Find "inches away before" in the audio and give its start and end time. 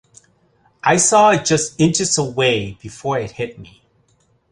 1.79-3.19